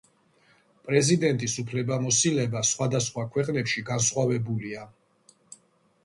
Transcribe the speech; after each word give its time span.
პრეზიდენტის 0.85 1.57
უფლებამოსილება 1.63 2.63
სხვადასხვა 2.69 3.25
ქვეყნებში 3.35 3.83
განსხვავებულია. 3.91 4.87